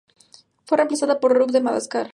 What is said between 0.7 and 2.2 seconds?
reemplazada por "Revue de Madagascar"